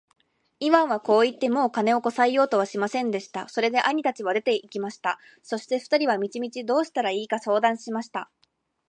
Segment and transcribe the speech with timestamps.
[0.59, 3.47] イワンはこう言って、もう金をこさえようとはしませんでした。
[3.47, 5.19] それで兄たちは出て行きました。
[5.43, 8.31] そして二人は道々どうしたらいいか相談しました。